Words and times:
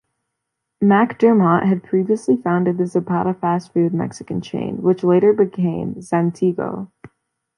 MacDermott 0.83 1.67
had 1.67 1.83
previously 1.83 2.35
founded 2.35 2.79
the 2.79 2.87
Zapata 2.87 3.35
fast-food 3.35 3.93
Mexican 3.93 4.41
chain, 4.41 4.81
which 4.81 5.03
later 5.03 5.31
became 5.31 5.93
Zantigo. 6.01 6.89